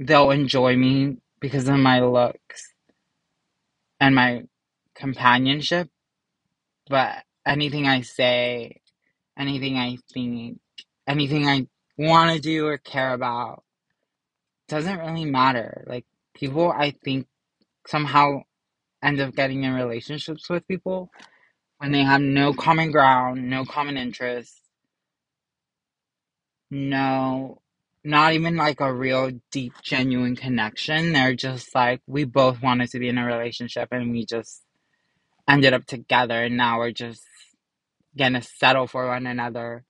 they'll 0.00 0.32
enjoy 0.32 0.76
me 0.76 1.18
because 1.40 1.68
of 1.68 1.76
my 1.78 2.00
looks 2.00 2.74
and 4.00 4.14
my 4.14 4.44
companionship, 4.94 5.88
but 6.88 7.24
anything 7.46 7.86
I 7.86 8.02
say, 8.02 8.80
anything 9.38 9.78
I 9.78 9.98
think, 10.12 10.58
anything 11.06 11.46
I 11.46 11.66
want 11.98 12.34
to 12.34 12.40
do 12.40 12.66
or 12.66 12.78
care 12.78 13.12
about 13.14 13.64
doesn't 14.68 14.98
really 15.00 15.26
matter. 15.26 15.84
Like, 15.86 16.06
people, 16.34 16.72
I 16.72 16.92
think, 17.04 17.26
somehow 17.86 18.42
end 19.02 19.20
up 19.20 19.34
getting 19.34 19.64
in 19.64 19.74
relationships 19.74 20.48
with 20.50 20.66
people 20.68 21.10
when 21.78 21.92
they 21.92 22.02
have 22.02 22.20
no 22.22 22.54
common 22.54 22.92
ground, 22.92 23.50
no 23.50 23.64
common 23.64 23.96
interests, 23.96 24.60
no, 26.70 27.59
not 28.04 28.32
even 28.34 28.56
like 28.56 28.80
a 28.80 28.92
real 28.92 29.30
deep, 29.50 29.74
genuine 29.82 30.36
connection. 30.36 31.12
They're 31.12 31.34
just 31.34 31.74
like, 31.74 32.00
we 32.06 32.24
both 32.24 32.62
wanted 32.62 32.90
to 32.90 32.98
be 32.98 33.08
in 33.08 33.18
a 33.18 33.24
relationship 33.26 33.88
and 33.92 34.10
we 34.12 34.24
just 34.26 34.62
ended 35.48 35.74
up 35.74 35.84
together 35.86 36.44
and 36.44 36.56
now 36.56 36.78
we're 36.78 36.92
just 36.92 37.22
gonna 38.18 38.42
settle 38.42 38.86
for 38.86 39.08
one 39.08 39.26
another 39.26 39.84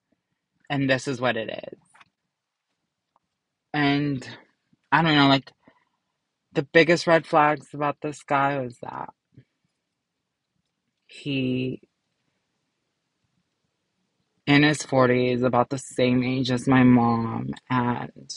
and 0.70 0.88
this 0.88 1.08
is 1.08 1.20
what 1.20 1.36
it 1.36 1.50
is. 1.72 1.78
And 3.72 4.28
I 4.92 5.02
don't 5.02 5.16
know, 5.16 5.28
like 5.28 5.52
the 6.52 6.62
biggest 6.64 7.06
red 7.06 7.26
flags 7.26 7.68
about 7.74 7.98
this 8.02 8.22
guy 8.22 8.58
was 8.60 8.78
that 8.82 9.10
he 11.06 11.82
in 14.50 14.64
his 14.64 14.80
40s, 14.80 15.44
about 15.44 15.70
the 15.70 15.78
same 15.78 16.24
age 16.24 16.50
as 16.50 16.68
my 16.68 16.82
mom, 16.84 17.52
and 17.70 18.34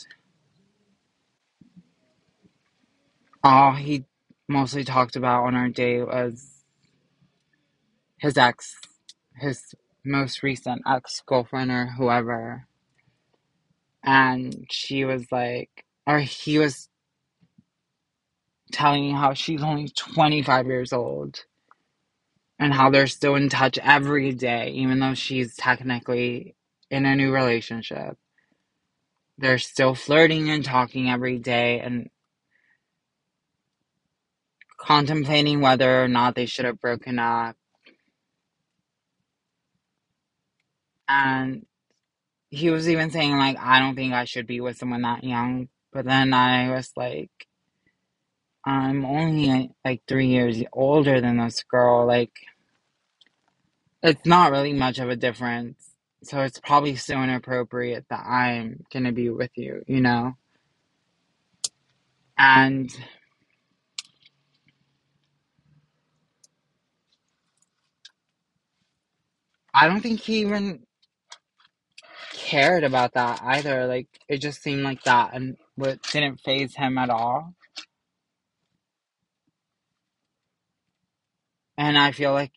all 3.42 3.72
he 3.72 4.04
mostly 4.48 4.84
talked 4.84 5.16
about 5.16 5.44
on 5.44 5.56
our 5.56 5.68
date 5.70 6.06
was 6.06 6.64
his 8.18 8.38
ex, 8.38 8.76
his 9.36 9.74
most 10.04 10.42
recent 10.42 10.82
ex 10.86 11.22
girlfriend 11.26 11.70
or 11.72 11.86
whoever. 11.86 12.66
And 14.04 14.66
she 14.70 15.04
was 15.04 15.26
like, 15.32 15.84
or 16.06 16.20
he 16.20 16.58
was 16.58 16.88
telling 18.72 19.02
me 19.04 19.12
how 19.12 19.34
she's 19.34 19.62
only 19.62 19.88
25 19.88 20.66
years 20.66 20.92
old 20.92 21.44
and 22.58 22.72
how 22.72 22.90
they're 22.90 23.06
still 23.06 23.34
in 23.34 23.48
touch 23.48 23.78
every 23.78 24.32
day, 24.32 24.70
even 24.70 25.00
though 25.00 25.14
she's 25.14 25.56
technically 25.56 26.54
in 26.90 27.04
a 27.06 27.16
new 27.16 27.32
relationship. 27.32 28.16
They're 29.38 29.58
still 29.58 29.94
flirting 29.94 30.48
and 30.50 30.64
talking 30.64 31.10
every 31.10 31.38
day 31.38 31.80
and 31.80 32.10
contemplating 34.78 35.60
whether 35.60 36.02
or 36.02 36.08
not 36.08 36.34
they 36.34 36.46
should 36.46 36.64
have 36.64 36.80
broken 36.80 37.18
up. 37.18 37.56
And 41.08 41.66
he 42.50 42.70
was 42.70 42.88
even 42.88 43.10
saying, 43.10 43.36
like, 43.36 43.58
I 43.58 43.80
don't 43.80 43.96
think 43.96 44.14
I 44.14 44.24
should 44.24 44.46
be 44.46 44.60
with 44.60 44.76
someone 44.78 45.02
that 45.02 45.24
young. 45.24 45.68
But 45.92 46.04
then 46.04 46.32
I 46.32 46.70
was 46.70 46.92
like, 46.96 47.30
I'm 48.66 49.04
only 49.04 49.72
like 49.84 50.02
three 50.08 50.28
years 50.28 50.62
older 50.72 51.20
than 51.20 51.38
this 51.38 51.62
girl. 51.64 52.06
Like, 52.06 52.32
it's 54.02 54.26
not 54.26 54.52
really 54.52 54.72
much 54.72 54.98
of 54.98 55.10
a 55.10 55.16
difference. 55.16 55.90
So 56.22 56.40
it's 56.40 56.60
probably 56.60 56.96
so 56.96 57.22
inappropriate 57.22 58.06
that 58.10 58.24
I'm 58.26 58.84
gonna 58.92 59.12
be 59.12 59.28
with 59.30 59.50
you, 59.56 59.84
you 59.86 60.00
know? 60.00 60.34
And 62.38 62.90
I 69.74 69.88
don't 69.88 70.00
think 70.00 70.20
he 70.20 70.40
even 70.40 70.84
cared 72.32 72.84
about 72.84 73.14
that 73.14 73.42
either. 73.42 73.86
Like, 73.86 74.08
it 74.28 74.38
just 74.38 74.62
seemed 74.62 74.82
like 74.82 75.02
that 75.04 75.34
and 75.34 75.56
what 75.76 76.02
didn't 76.12 76.40
phase 76.40 76.74
him 76.76 76.98
at 76.98 77.10
all. 77.10 77.54
And 81.78 81.98
I 81.98 82.12
feel 82.12 82.32
like 82.32 82.52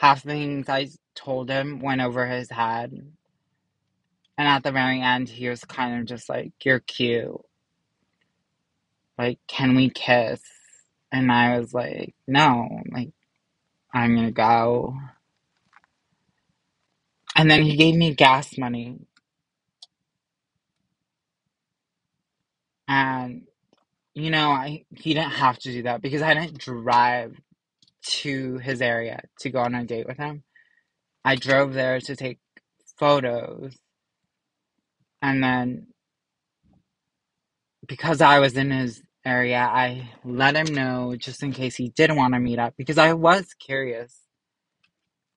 half 0.00 0.22
the 0.22 0.30
things 0.30 0.68
I 0.68 0.88
told 1.14 1.50
him 1.50 1.80
went 1.80 2.00
over 2.00 2.26
his 2.26 2.50
head. 2.50 2.92
And 4.38 4.48
at 4.48 4.62
the 4.64 4.72
very 4.72 5.00
end, 5.00 5.28
he 5.28 5.48
was 5.48 5.64
kind 5.64 6.00
of 6.00 6.06
just 6.06 6.28
like, 6.28 6.52
You're 6.64 6.80
cute. 6.80 7.40
Like, 9.18 9.38
can 9.48 9.76
we 9.76 9.90
kiss? 9.90 10.42
And 11.12 11.32
I 11.32 11.58
was 11.60 11.74
like, 11.74 12.14
No, 12.26 12.68
like, 12.92 13.12
I'm 13.94 14.16
gonna 14.16 14.32
go. 14.32 14.96
And 17.36 17.50
then 17.50 17.62
he 17.62 17.76
gave 17.76 17.96
me 17.96 18.14
gas 18.14 18.58
money. 18.58 18.98
And, 22.88 23.44
you 24.14 24.30
know, 24.30 24.50
I, 24.52 24.84
he 24.96 25.14
didn't 25.14 25.32
have 25.32 25.58
to 25.60 25.72
do 25.72 25.84
that 25.84 26.02
because 26.02 26.22
I 26.22 26.34
didn't 26.34 26.58
drive 26.58 27.36
to 28.08 28.58
his 28.58 28.80
area 28.80 29.22
to 29.40 29.50
go 29.50 29.60
on 29.60 29.74
a 29.74 29.84
date 29.84 30.06
with 30.06 30.18
him. 30.18 30.42
I 31.24 31.36
drove 31.36 31.74
there 31.74 32.00
to 32.00 32.16
take 32.16 32.38
photos. 32.98 33.76
And 35.22 35.42
then 35.42 35.88
because 37.86 38.20
I 38.20 38.38
was 38.38 38.56
in 38.56 38.70
his 38.70 39.02
area, 39.24 39.58
I 39.58 40.10
let 40.24 40.56
him 40.56 40.74
know 40.74 41.16
just 41.16 41.42
in 41.42 41.52
case 41.52 41.76
he 41.76 41.88
didn't 41.88 42.16
want 42.16 42.34
to 42.34 42.40
meet 42.40 42.58
up 42.58 42.74
because 42.76 42.98
I 42.98 43.12
was 43.12 43.46
curious. 43.54 44.20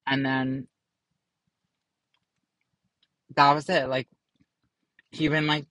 And 0.06 0.24
then 0.24 0.68
that 3.36 3.52
was 3.52 3.68
it. 3.68 3.88
Like, 3.88 4.08
he 5.10 5.24
even 5.24 5.46
like 5.46 5.66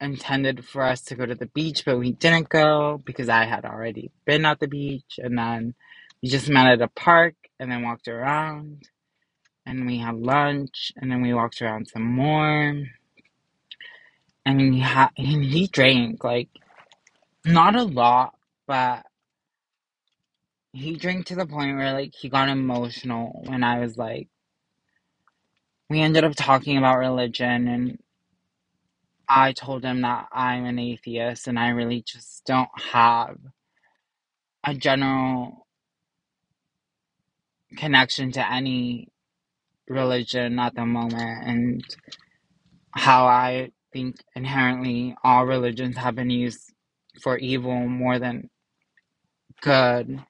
intended 0.00 0.64
for 0.64 0.82
us 0.82 1.02
to 1.02 1.14
go 1.14 1.26
to 1.26 1.34
the 1.34 1.46
beach, 1.46 1.84
but 1.84 1.98
we 1.98 2.12
didn't 2.12 2.48
go 2.48 3.00
because 3.04 3.28
I 3.28 3.44
had 3.44 3.64
already 3.64 4.10
been 4.24 4.44
at 4.44 4.60
the 4.60 4.68
beach. 4.68 5.18
And 5.18 5.36
then 5.36 5.74
we 6.22 6.28
just 6.28 6.48
met 6.48 6.68
at 6.72 6.82
a 6.82 6.88
park 6.88 7.34
and 7.60 7.70
then 7.72 7.82
walked 7.82 8.08
around 8.08 8.88
and 9.66 9.86
we 9.86 9.98
had 9.98 10.16
lunch 10.16 10.92
and 10.96 11.10
then 11.10 11.22
we 11.22 11.34
walked 11.34 11.62
around 11.62 11.88
some 11.88 12.04
more. 12.04 12.84
And 14.46 14.60
he 14.74 14.80
ha- 14.80 15.12
and 15.16 15.44
he 15.44 15.66
drank 15.68 16.24
like 16.24 16.48
not 17.44 17.76
a 17.76 17.84
lot, 17.84 18.34
but 18.66 19.04
he 20.72 20.96
drank 20.96 21.26
to 21.26 21.34
the 21.34 21.46
point 21.46 21.76
where 21.76 21.92
like 21.92 22.14
he 22.14 22.28
got 22.28 22.48
emotional 22.48 23.42
when 23.46 23.64
I 23.64 23.80
was 23.80 23.98
like 23.98 24.28
we 25.90 26.00
ended 26.00 26.24
up 26.24 26.34
talking 26.36 26.78
about 26.78 26.98
religion 26.98 27.68
and 27.68 27.98
I 29.28 29.52
told 29.52 29.84
him 29.84 30.02
that 30.02 30.28
I'm 30.32 30.64
an 30.66 30.78
atheist 30.78 31.48
and 31.48 31.58
I 31.58 31.70
really 31.70 32.02
just 32.02 32.44
don't 32.46 32.70
have 32.92 33.38
a 34.66 34.74
general 34.74 35.66
connection 37.76 38.32
to 38.32 38.52
any 38.52 39.08
religion 39.88 40.58
at 40.58 40.74
the 40.74 40.86
moment 40.86 41.46
and 41.46 41.84
how 42.92 43.26
I 43.26 43.70
think 43.92 44.16
inherently 44.34 45.14
all 45.22 45.46
religions 45.46 45.96
have 45.96 46.14
been 46.14 46.30
used 46.30 46.72
for 47.22 47.36
evil 47.38 47.88
more 47.88 48.18
than 48.18 48.50
good 49.60 50.24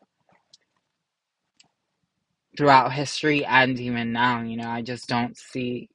throughout 2.57 2.93
history 2.93 3.45
and 3.45 3.79
even 3.79 4.13
now. 4.13 4.43
You 4.43 4.57
know, 4.57 4.69
I 4.69 4.83
just 4.83 5.09
don't 5.09 5.37
see 5.37 5.89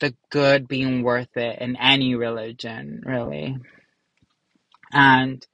the 0.00 0.14
good 0.30 0.66
being 0.66 1.02
worth 1.02 1.36
it 1.36 1.60
in 1.60 1.76
any 1.76 2.14
religion, 2.14 3.02
really. 3.04 3.58
And 4.92 5.46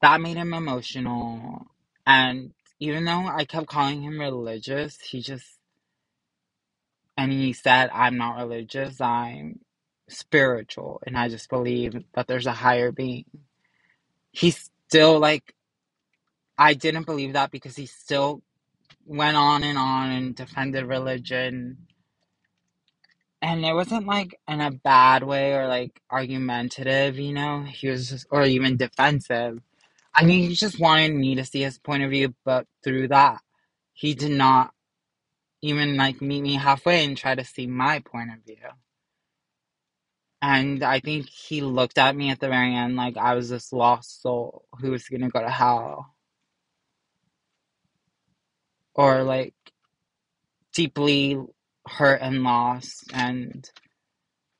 that 0.00 0.20
made 0.20 0.36
him 0.36 0.54
emotional. 0.54 1.66
And 2.06 2.52
even 2.80 3.04
though 3.04 3.26
I 3.26 3.44
kept 3.44 3.68
calling 3.68 4.02
him 4.02 4.20
religious, 4.20 5.00
he 5.00 5.22
just, 5.22 5.46
and 7.16 7.32
he 7.32 7.52
said, 7.52 7.90
I'm 7.92 8.18
not 8.18 8.38
religious, 8.38 9.00
I'm 9.00 9.60
spiritual. 10.08 11.02
And 11.06 11.16
I 11.18 11.28
just 11.28 11.50
believe 11.50 11.94
that 12.14 12.26
there's 12.28 12.46
a 12.46 12.52
higher 12.52 12.92
being. 12.92 13.26
He 14.32 14.52
still, 14.52 15.18
like, 15.20 15.54
I 16.58 16.74
didn't 16.74 17.06
believe 17.06 17.34
that 17.34 17.50
because 17.50 17.76
he 17.76 17.86
still 17.86 18.42
went 19.06 19.36
on 19.36 19.64
and 19.64 19.78
on 19.78 20.10
and 20.12 20.36
defended 20.36 20.86
religion 20.86 21.78
and 23.40 23.64
it 23.64 23.72
wasn't 23.72 24.06
like 24.06 24.38
in 24.48 24.60
a 24.60 24.70
bad 24.70 25.22
way 25.22 25.54
or 25.54 25.68
like 25.68 26.00
argumentative, 26.10 27.18
you 27.18 27.32
know. 27.32 27.62
He 27.62 27.88
was 27.88 28.10
just, 28.10 28.26
or 28.30 28.44
even 28.44 28.76
defensive. 28.76 29.60
I 30.14 30.24
mean, 30.24 30.48
he 30.48 30.54
just 30.54 30.80
wanted 30.80 31.14
me 31.14 31.36
to 31.36 31.44
see 31.44 31.62
his 31.62 31.78
point 31.78 32.02
of 32.02 32.10
view, 32.10 32.34
but 32.44 32.66
through 32.82 33.08
that, 33.08 33.40
he 33.92 34.14
did 34.14 34.32
not 34.32 34.72
even 35.62 35.96
like 35.96 36.20
meet 36.22 36.42
me 36.42 36.54
halfway 36.54 37.04
and 37.04 37.16
try 37.16 37.34
to 37.34 37.44
see 37.44 37.66
my 37.66 38.00
point 38.00 38.30
of 38.32 38.44
view. 38.44 38.56
And 40.40 40.84
I 40.84 41.00
think 41.00 41.28
he 41.28 41.62
looked 41.62 41.98
at 41.98 42.14
me 42.14 42.30
at 42.30 42.40
the 42.40 42.48
very 42.48 42.74
end 42.74 42.96
like 42.96 43.16
I 43.16 43.34
was 43.34 43.48
this 43.48 43.72
lost 43.72 44.22
soul 44.22 44.64
who 44.80 44.92
was 44.92 45.08
gonna 45.08 45.28
go 45.30 45.40
to 45.40 45.50
hell. 45.50 46.14
Or 48.94 49.22
like 49.24 49.54
deeply 50.74 51.38
hurt 51.86 52.20
and 52.22 52.42
lost 52.42 53.10
and 53.12 53.68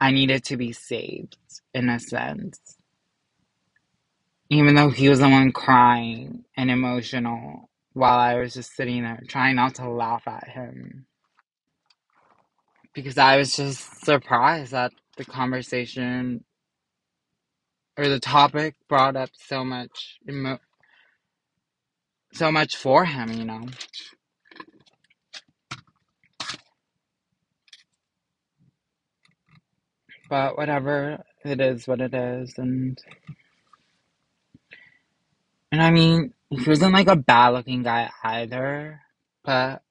I 0.00 0.10
needed 0.12 0.44
to 0.46 0.56
be 0.56 0.72
saved 0.72 1.36
in 1.74 1.88
a 1.88 2.00
sense. 2.00 2.77
Even 4.50 4.76
though 4.76 4.90
he 4.90 5.08
was 5.08 5.20
the 5.20 5.28
one 5.28 5.52
crying 5.52 6.44
and 6.56 6.70
emotional 6.70 7.70
while 7.94 8.18
I 8.18 8.36
was 8.36 8.54
just 8.54 8.76
sitting 8.76 9.02
there 9.02 9.20
trying 9.28 9.56
not 9.56 9.76
to 9.76 9.90
laugh 9.90 10.28
at 10.28 10.48
him. 10.48 11.06
Because 12.94 13.18
I 13.18 13.38
was 13.38 13.56
just 13.56 14.04
surprised 14.04 14.72
that 14.72 14.92
the 15.16 15.24
conversation 15.26 16.44
or 17.98 18.08
the 18.08 18.20
topic 18.20 18.76
brought 18.88 19.16
up 19.16 19.30
so 19.34 19.64
much 19.64 20.18
emo- 20.28 20.60
so 22.34 22.52
much 22.52 22.76
for 22.76 23.04
him, 23.06 23.32
you 23.32 23.44
know. 23.44 23.66
But 30.30 30.58
whatever, 30.58 31.24
it 31.44 31.60
is 31.60 31.88
what 31.88 32.00
it 32.00 32.14
is 32.14 32.54
and 32.58 32.98
and 35.72 35.82
I 35.82 35.90
mean, 35.90 36.32
he 36.50 36.68
wasn't 36.68 36.94
like 36.94 37.08
a 37.08 37.16
bad 37.16 37.50
looking 37.50 37.82
guy 37.82 38.10
either, 38.22 39.00
but 39.44 39.82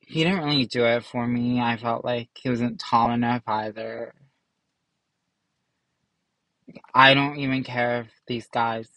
he 0.00 0.24
didn't 0.24 0.44
really 0.44 0.66
do 0.66 0.84
it 0.84 1.04
for 1.04 1.26
me. 1.26 1.60
I 1.60 1.76
felt 1.76 2.04
like 2.04 2.28
he 2.34 2.50
wasn't 2.50 2.80
tall 2.80 3.12
enough 3.12 3.42
either. 3.46 4.14
I 6.94 7.14
don't 7.14 7.38
even 7.38 7.64
care 7.64 8.02
if 8.02 8.08
these 8.26 8.46
guys 8.48 8.88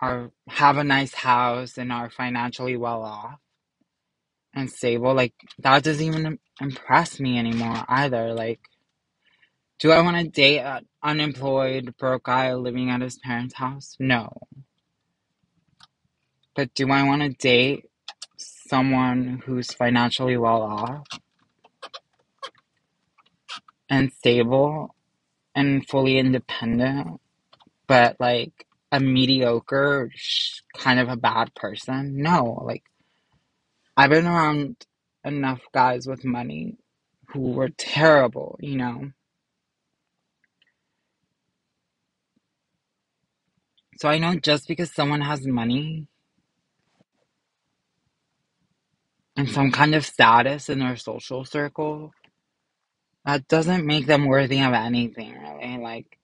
are 0.00 0.30
have 0.48 0.78
a 0.78 0.84
nice 0.84 1.14
house 1.14 1.78
and 1.78 1.92
are 1.92 2.10
financially 2.10 2.76
well 2.76 3.02
off 3.02 3.38
and 4.54 4.70
stable. 4.70 5.14
Like 5.14 5.34
that 5.60 5.82
doesn't 5.84 6.04
even 6.06 6.38
impress 6.60 7.20
me 7.20 7.38
anymore 7.38 7.84
either. 7.88 8.34
Like, 8.34 8.60
do 9.80 9.92
I 9.92 10.02
want 10.02 10.18
to 10.18 10.28
date 10.28 10.60
an 10.60 10.86
unemployed 11.02 11.94
broke 11.98 12.24
guy 12.24 12.54
living 12.54 12.90
at 12.90 13.00
his 13.02 13.18
parents' 13.18 13.54
house? 13.54 13.96
No. 13.98 14.32
But 16.54 16.74
do 16.74 16.90
I 16.90 17.04
want 17.04 17.22
to 17.22 17.28
date 17.30 17.86
someone 18.36 19.42
who's 19.44 19.72
financially 19.72 20.36
well 20.36 20.62
off 20.62 21.06
and 23.88 24.12
stable 24.12 24.94
and 25.54 25.86
fully 25.88 26.18
independent, 26.18 27.20
but 27.86 28.16
like 28.20 28.66
a 28.92 29.00
mediocre, 29.00 30.10
kind 30.76 30.98
of 31.00 31.08
a 31.08 31.16
bad 31.16 31.54
person? 31.54 32.20
No. 32.20 32.62
Like, 32.64 32.82
I've 33.96 34.10
been 34.10 34.26
around 34.26 34.86
enough 35.24 35.60
guys 35.72 36.06
with 36.06 36.24
money 36.24 36.76
who 37.28 37.52
were 37.52 37.68
terrible, 37.68 38.58
you 38.60 38.76
know? 38.76 39.12
So 43.98 44.08
I 44.08 44.18
know 44.18 44.34
just 44.36 44.66
because 44.66 44.90
someone 44.92 45.20
has 45.20 45.46
money 45.46 46.08
and 49.36 49.48
some 49.48 49.70
kind 49.70 49.94
of 49.94 50.04
status 50.04 50.68
in 50.68 50.80
their 50.80 50.96
social 50.96 51.44
circle, 51.44 52.12
that 53.24 53.48
doesn't 53.48 53.86
make 53.86 54.06
them 54.06 54.26
worthy 54.26 54.60
of 54.60 54.72
anything, 54.72 55.34
really. 55.40 55.78
Like, 55.78 56.18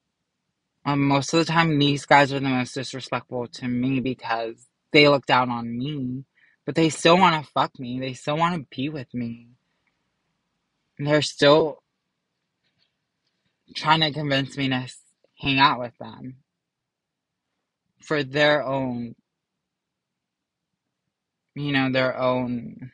um, 0.85 1.01
most 1.01 1.33
of 1.33 1.39
the 1.39 1.45
time, 1.45 1.77
these 1.77 2.05
guys 2.05 2.31
are 2.31 2.39
the 2.39 2.49
most 2.49 2.73
disrespectful 2.73 3.47
to 3.47 3.67
me 3.67 3.99
because 3.99 4.67
they 4.91 5.07
look 5.07 5.25
down 5.25 5.49
on 5.49 5.77
me, 5.77 6.25
but 6.65 6.75
they 6.75 6.89
still 6.89 7.17
want 7.17 7.43
to 7.43 7.51
fuck 7.51 7.77
me. 7.79 7.99
They 7.99 8.13
still 8.13 8.37
want 8.37 8.55
to 8.55 8.75
be 8.75 8.89
with 8.89 9.13
me. 9.13 9.49
And 10.97 11.07
they're 11.07 11.21
still 11.21 11.83
trying 13.75 14.01
to 14.01 14.11
convince 14.11 14.57
me 14.57 14.69
to 14.69 14.87
hang 15.39 15.59
out 15.59 15.79
with 15.79 15.97
them 15.99 16.37
for 18.01 18.23
their 18.23 18.63
own, 18.63 19.15
you 21.53 21.71
know, 21.71 21.91
their 21.91 22.17
own 22.17 22.91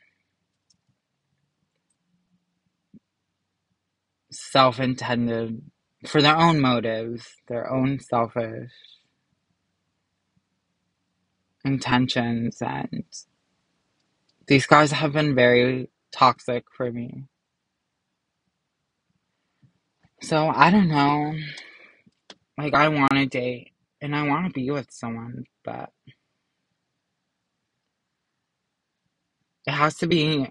self 4.34 4.80
intended, 4.80 5.62
for 6.06 6.22
their 6.22 6.36
own 6.36 6.60
motives, 6.60 7.26
their 7.48 7.70
own 7.72 7.98
selfish 8.00 8.70
intentions. 11.64 12.58
And 12.60 13.04
these 14.46 14.66
guys 14.66 14.92
have 14.92 15.12
been 15.12 15.34
very 15.34 15.90
toxic 16.12 16.64
for 16.76 16.90
me. 16.90 17.24
So 20.22 20.48
I 20.48 20.70
don't 20.70 20.88
know. 20.88 21.34
Like, 22.56 22.74
I 22.74 22.88
want 22.88 23.12
to 23.12 23.26
date 23.26 23.72
and 24.00 24.14
I 24.14 24.26
want 24.28 24.46
to 24.46 24.52
be 24.52 24.70
with 24.70 24.90
someone, 24.90 25.44
but 25.64 25.90
it 29.66 29.72
has 29.72 29.96
to 29.98 30.06
be 30.06 30.50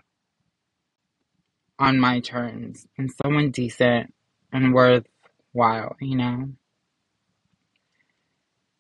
on 1.84 2.00
my 2.00 2.22
terms 2.22 2.88
and 2.98 3.12
someone 3.12 3.52
decent 3.52 4.14
and 4.54 4.74
worthwhile, 4.74 5.98
you 6.00 6.16
know? 6.16 6.48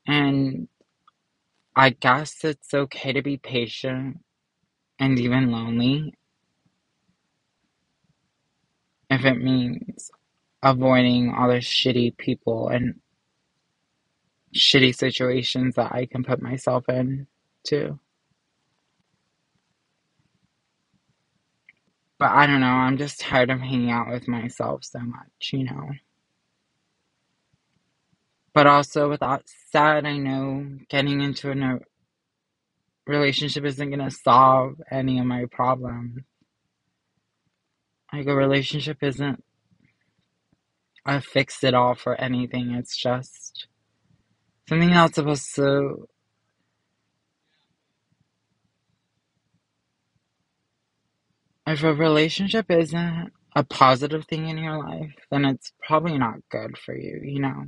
And 0.07 0.69
I 1.75 1.89
guess 1.89 2.45
it's 2.45 2.73
okay 2.73 3.11
to 3.11 3.21
be 3.21 3.35
patient 3.35 4.21
and 4.99 5.19
even 5.19 5.51
lonely 5.51 6.13
if 9.09 9.25
it 9.25 9.37
means 9.37 10.09
avoiding 10.63 11.33
all 11.33 11.49
the 11.49 11.55
shitty 11.55 12.15
people 12.15 12.69
and 12.69 13.01
shitty 14.55 14.95
situations 14.95 15.75
that 15.75 15.91
I 15.91 16.05
can 16.05 16.23
put 16.23 16.41
myself 16.41 16.87
in 16.87 17.27
too. 17.67 17.99
But 22.23 22.31
I 22.31 22.47
don't 22.47 22.61
know, 22.61 22.67
I'm 22.67 22.97
just 22.97 23.19
tired 23.19 23.49
of 23.49 23.59
hanging 23.59 23.91
out 23.91 24.07
with 24.07 24.29
myself 24.29 24.85
so 24.85 24.99
much, 24.99 25.51
you 25.51 25.65
know. 25.65 25.89
But 28.53 28.65
also, 28.65 29.09
with 29.09 29.19
that 29.19 29.41
said, 29.73 30.05
I 30.05 30.15
know 30.15 30.77
getting 30.87 31.19
into 31.19 31.51
a 31.51 31.79
relationship 33.05 33.65
isn't 33.65 33.89
going 33.89 33.99
to 33.99 34.09
solve 34.09 34.75
any 34.89 35.19
of 35.19 35.25
my 35.25 35.47
problems. 35.51 36.21
Like, 38.13 38.27
a 38.27 38.33
relationship 38.33 38.99
isn't 39.01 39.43
a 41.05 41.19
fix 41.19 41.61
it 41.61 41.73
all 41.73 41.93
for 41.93 42.15
anything. 42.15 42.71
It's 42.71 42.95
just 42.95 43.67
something 44.69 44.91
that's 44.91 45.15
supposed 45.15 45.55
to. 45.55 46.07
If 51.67 51.83
a 51.83 51.93
relationship 51.93 52.69
isn't 52.69 53.31
a 53.55 53.63
positive 53.63 54.25
thing 54.27 54.49
in 54.49 54.57
your 54.57 54.77
life, 54.79 55.15
then 55.31 55.45
it's 55.45 55.71
probably 55.87 56.17
not 56.17 56.37
good 56.49 56.77
for 56.77 56.95
you, 56.95 57.21
you 57.23 57.39
know? 57.39 57.65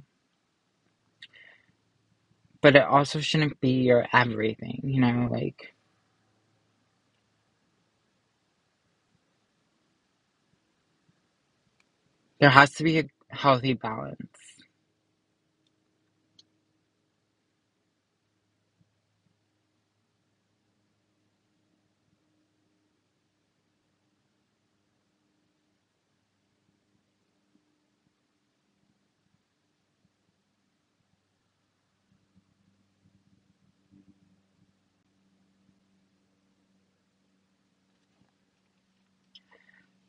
But 2.62 2.76
it 2.76 2.84
also 2.84 3.22
shouldn't 3.22 3.62
be 3.62 3.84
your 3.84 4.08
everything, 4.14 4.82
you 4.84 5.02
know? 5.02 5.30
Like, 5.32 5.76
there 12.40 12.52
has 12.52 12.74
to 12.76 12.84
be 12.84 13.00
a 13.00 13.06
healthy 13.30 13.74
balance. 13.74 14.35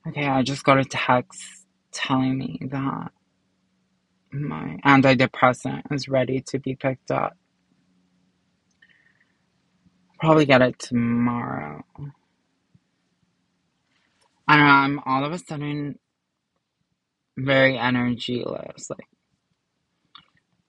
Okay, 0.08 0.26
I 0.26 0.42
just 0.42 0.64
got 0.64 0.78
a 0.80 0.84
text 0.84 1.42
telling 1.92 2.38
me 2.38 2.60
that 2.70 3.12
my 4.32 4.78
antidepressant 4.84 5.82
is 5.92 6.08
ready 6.08 6.42
to 6.48 6.58
be 6.60 6.76
picked 6.76 7.10
up. 7.10 7.36
Probably 10.20 10.46
get 10.46 10.62
it 10.62 10.78
tomorrow. 10.78 11.84
I 14.48 14.56
don't 14.56 14.66
know, 14.66 14.72
I'm 14.72 15.00
all 15.06 15.24
of 15.24 15.32
a 15.32 15.38
sudden 15.38 15.98
very 17.38 17.74
energyless. 17.78 18.90
Like, 18.90 19.08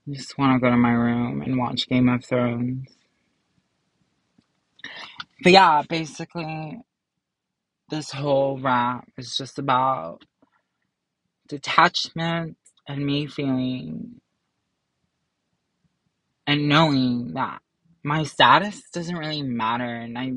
I 0.10 0.13
just 0.13 0.38
want 0.38 0.56
to 0.56 0.60
go 0.65 0.71
to 0.71 0.78
my 0.78 0.91
room 0.93 1.41
and 1.41 1.58
watch 1.60 1.88
Game 1.89 2.10
of 2.10 2.26
Thrones. 2.26 2.89
But 5.43 5.54
yeah, 5.54 5.84
basically, 5.89 6.80
this 7.89 8.12
whole 8.12 8.60
rap 8.60 9.08
is 9.17 9.36
just 9.38 9.60
about 9.60 10.23
detachment 11.47 12.58
and 12.88 13.06
me 13.06 13.28
feeling 13.28 14.19
and 16.45 16.67
knowing 16.67 17.34
that 17.34 17.62
my 18.04 18.23
status 18.23 18.82
doesn't 18.91 19.17
really 19.17 19.41
matter 19.41 19.86
and 19.86 20.17
I 20.17 20.34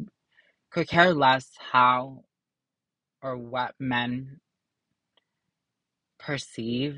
could 0.70 0.88
care 0.88 1.12
less 1.14 1.48
how 1.72 2.24
or 3.22 3.36
what 3.36 3.74
men 3.78 4.40
perceive 6.18 6.96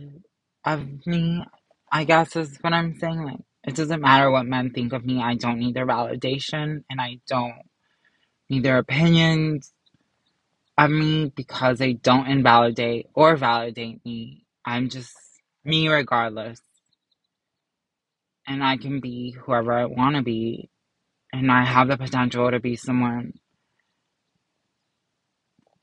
of 0.65 1.07
me. 1.07 1.45
I 1.91 2.05
guess 2.05 2.37
is 2.37 2.59
what 2.61 2.73
I'm 2.73 2.99
saying. 2.99 3.25
Like, 3.25 3.41
it 3.65 3.77
doesn't 3.77 4.01
matter 4.01 4.31
what 4.31 4.47
men 4.47 4.71
think 4.71 4.93
of 4.93 5.05
me. 5.05 5.21
I 5.23 5.35
don't 5.35 5.59
need 5.59 5.75
their 5.75 5.87
validation 5.87 6.85
and 6.91 7.01
I 7.01 7.21
don't 7.29 7.63
need 8.49 8.63
their 8.63 8.79
opinions 8.79 9.73
of 10.79 10.91
me 10.91 11.33
because 11.35 11.79
they 11.79 11.93
don't 11.93 12.29
invalidate 12.29 13.07
or 13.15 13.37
validate 13.37 14.05
me. 14.05 14.45
I'm 14.65 14.89
just 14.89 15.13
me 15.65 15.89
regardless. 15.89 16.61
And 18.47 18.65
I 18.65 18.77
can 18.77 19.01
be 19.01 19.33
whoever 19.33 19.73
I 19.73 19.85
want 19.85 20.17
to 20.17 20.23
be. 20.23 20.71
And 21.33 21.51
I 21.51 21.65
have 21.65 21.89
the 21.89 21.97
potential 21.97 22.51
to 22.51 22.61
be 22.61 22.77
someone 22.77 23.35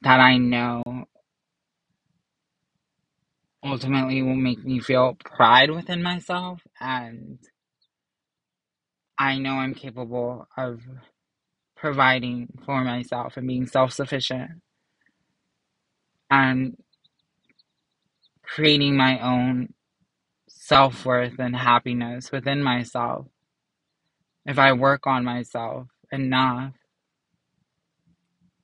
that 0.02 0.19
I 0.19 0.38
know 0.38 0.84
ultimately 3.63 4.21
will 4.21 4.36
make 4.36 4.63
me 4.63 4.80
feel 4.80 5.17
pride 5.23 5.71
within 5.71 6.04
myself. 6.04 6.62
And 6.80 7.39
I 9.17 9.38
know 9.38 9.54
I'm 9.54 9.73
capable 9.73 10.47
of 10.58 10.82
providing 11.75 12.49
for 12.65 12.84
myself 12.84 13.38
and 13.38 13.47
being 13.47 13.65
self 13.65 13.93
sufficient 13.93 14.62
and 16.30 16.78
creating 18.44 18.96
my 18.98 19.20
own 19.20 19.74
self 20.48 21.06
worth 21.06 21.39
and 21.39 21.56
happiness 21.56 22.32
within 22.32 22.63
myself. 22.63 23.28
If 24.46 24.60
I 24.60 24.74
work 24.74 25.08
on 25.08 25.24
myself 25.24 25.88
enough 26.12 26.74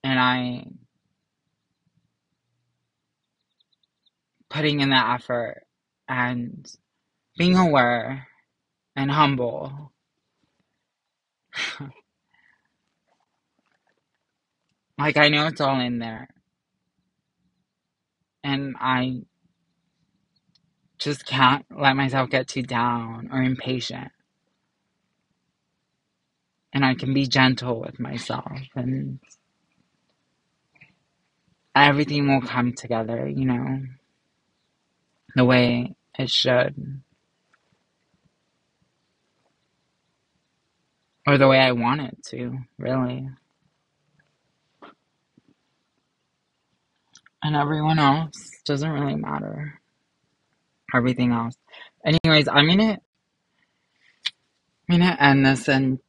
and 0.03 0.19
I 0.19 0.65
putting 4.49 4.79
in 4.79 4.89
the 4.89 4.95
effort 4.95 5.63
and 6.07 6.65
being 7.37 7.57
aware 7.57 8.27
and 8.95 9.11
humble. 9.11 9.91
like 14.97 15.17
I 15.17 15.29
know 15.29 15.47
it's 15.47 15.61
all 15.61 15.79
in 15.79 15.99
there. 15.99 16.29
And 18.45 18.75
I 18.79 19.23
just 20.99 21.25
can't 21.25 21.65
let 21.75 21.95
myself 21.95 22.29
get 22.29 22.47
too 22.47 22.61
down 22.61 23.29
or 23.31 23.41
impatient. 23.41 24.11
And 26.71 26.85
I 26.85 26.93
can 26.93 27.11
be 27.11 27.25
gentle 27.25 27.81
with 27.81 27.99
myself 27.99 28.51
and 28.75 29.19
everything 31.73 32.27
will 32.27 32.47
come 32.47 32.73
together, 32.73 33.27
you 33.27 33.45
know, 33.45 33.81
the 35.35 35.43
way 35.43 35.95
it 36.19 36.29
should. 36.29 37.01
Or 41.25 41.39
the 41.39 41.47
way 41.47 41.57
I 41.57 41.71
want 41.71 42.01
it 42.01 42.23
to, 42.27 42.59
really. 42.77 43.27
And 47.45 47.55
everyone 47.55 47.99
else 47.99 48.49
doesn't 48.65 48.89
really 48.89 49.13
matter. 49.13 49.79
Everything 50.95 51.31
else. 51.31 51.55
Anyways, 52.03 52.47
I'm 52.47 52.67
gonna 52.67 52.97
I'm 54.89 54.99
gonna 54.99 55.15
end 55.19 55.45
this 55.45 55.69
and 55.69 55.99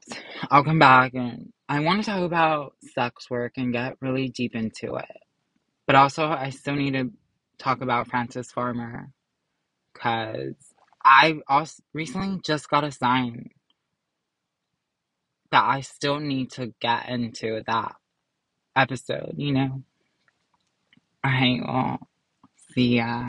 I'll 0.51 0.65
come 0.65 0.79
back 0.79 1.13
and 1.13 1.53
I 1.69 1.81
want 1.81 2.03
to 2.03 2.11
talk 2.11 2.23
about 2.23 2.73
sex 2.95 3.29
work 3.29 3.53
and 3.59 3.71
get 3.71 3.99
really 4.01 4.31
deep 4.31 4.55
into 4.55 4.97
it. 4.97 5.15
But 5.85 5.97
also 5.97 6.27
I 6.27 6.49
still 6.49 6.75
need 6.75 6.95
to 6.95 7.11
talk 7.59 7.83
about 7.83 8.09
Frances 8.09 8.51
Farmer 8.51 9.11
because 9.93 10.55
I 11.05 11.41
also 11.47 11.83
recently 11.93 12.41
just 12.43 12.71
got 12.71 12.83
a 12.83 12.91
sign 12.91 13.51
that 15.51 15.65
I 15.65 15.83
still 15.83 16.19
need 16.19 16.53
to 16.53 16.73
get 16.81 17.11
into 17.11 17.63
that 17.67 17.95
episode, 18.75 19.35
you 19.37 19.53
know? 19.53 19.83
Alright, 21.27 21.63
well, 21.67 21.99
see 22.75 22.97
ya. 22.99 23.29